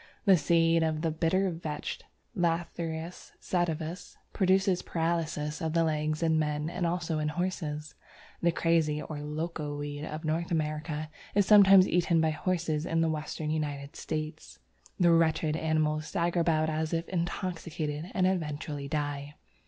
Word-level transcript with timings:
The 0.25 0.35
seeds 0.35 0.83
of 0.83 1.01
the 1.01 1.11
Bitter 1.11 1.51
Vetch 1.51 1.99
(Lathyrus 2.35 3.33
sativus) 3.39 4.17
produce 4.33 4.81
paralysis 4.81 5.61
of 5.61 5.73
the 5.73 5.83
legs 5.83 6.23
in 6.23 6.39
man 6.39 6.71
and 6.71 6.87
also 6.87 7.19
in 7.19 7.27
horses. 7.27 7.93
The 8.41 8.51
Crazy 8.51 8.99
or 8.99 9.21
Loco 9.21 9.77
weed 9.77 10.03
of 10.03 10.25
North 10.25 10.49
America 10.49 11.11
is 11.35 11.45
sometimes 11.45 11.87
eaten 11.87 12.19
by 12.19 12.31
horses 12.31 12.87
in 12.87 13.01
the 13.01 13.09
Western 13.11 13.51
United 13.51 13.95
States. 13.95 14.57
The 14.99 15.11
wretched 15.11 15.55
animals 15.55 16.07
stagger 16.07 16.39
about 16.39 16.67
as 16.71 16.93
if 16.93 17.07
intoxicated, 17.09 18.09
and 18.15 18.25
eventually 18.25 18.87
die. 18.87 19.35